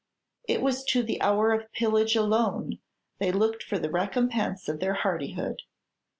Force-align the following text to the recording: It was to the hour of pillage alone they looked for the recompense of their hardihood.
It 0.47 0.63
was 0.63 0.83
to 0.85 1.03
the 1.03 1.21
hour 1.21 1.51
of 1.53 1.71
pillage 1.73 2.15
alone 2.15 2.79
they 3.19 3.31
looked 3.31 3.61
for 3.61 3.77
the 3.77 3.91
recompense 3.91 4.67
of 4.67 4.79
their 4.79 4.95
hardihood. 4.95 5.61